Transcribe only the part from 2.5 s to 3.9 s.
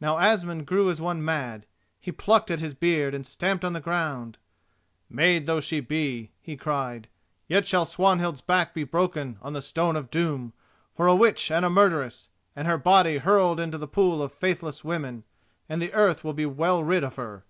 at his beard and stamped on the